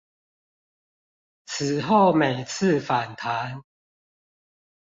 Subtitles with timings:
[1.45, 3.61] 此後每次反彈